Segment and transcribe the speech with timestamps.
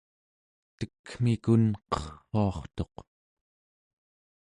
[0.77, 2.95] tekmikun qerruartuq